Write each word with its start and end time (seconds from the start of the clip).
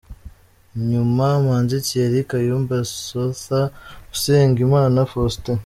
Inyuma: 0.77 1.25
Manzi 1.45 1.77
Thierry, 1.85 2.21
Kayumba 2.29 2.77
Sother, 3.05 3.63
Usengimana 4.13 4.99
Faustin. 5.13 5.57